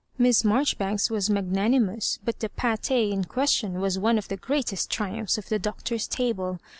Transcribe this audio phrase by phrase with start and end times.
[0.17, 4.89] Miss Marjoribanks was magna nimous, but the pcUe in question was one of the greatest
[4.89, 6.57] triumphs of the Doctor's table.